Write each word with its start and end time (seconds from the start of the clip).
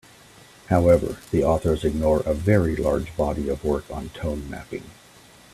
However, 0.69 1.19
the 1.29 1.43
authors 1.43 1.83
ignore 1.83 2.21
a 2.21 2.33
very 2.33 2.75
large 2.75 3.15
body 3.15 3.49
of 3.49 3.63
work 3.63 3.85
on 3.91 4.09
tone 4.09 4.49
mapping. 4.49 4.85